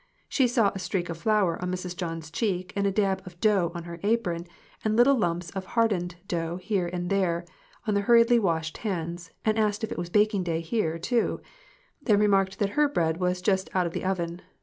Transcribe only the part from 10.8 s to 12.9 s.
too; then remarked that her